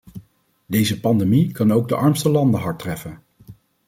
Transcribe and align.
Deze 0.65 0.99
pandemie 0.99 1.51
kan 1.51 1.71
ook 1.71 1.87
de 1.89 1.95
armste 1.95 2.29
landen 2.29 2.59
hard 2.59 2.79
treffen. 2.79 3.21